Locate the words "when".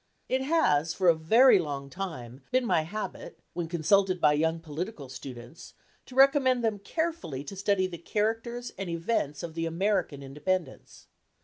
3.53-3.67